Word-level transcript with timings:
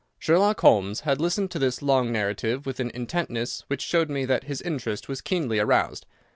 Sherlock 0.17 0.61
Holmes 0.61 1.01
had 1.01 1.21
listened 1.21 1.51
to 1.51 1.59
this 1.59 1.83
long 1.83 2.11
narrative 2.11 2.65
with 2.65 2.79
an 2.79 2.89
intentness 2.95 3.65
which 3.67 3.83
showed 3.83 4.09
me 4.09 4.25
that 4.25 4.45
his 4.45 4.59
interest 4.59 5.07
was 5.07 5.21
keenly 5.21 5.59
aroused. 5.59 6.07